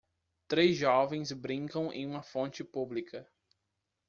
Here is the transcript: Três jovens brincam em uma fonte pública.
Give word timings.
Três 0.47 0.77
jovens 0.77 1.31
brincam 1.31 1.93
em 1.93 2.07
uma 2.07 2.23
fonte 2.23 2.63
pública. 2.63 3.29